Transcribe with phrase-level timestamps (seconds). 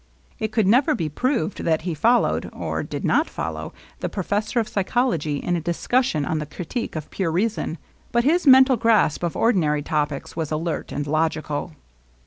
[0.39, 4.67] It could never be proved that he followed— or did not follow— the professor of
[4.67, 7.77] psychology in a dis cussion on the Critique of Pure Reason;
[8.11, 11.73] but his mental grasp of ordinary topics was alert and logi cal.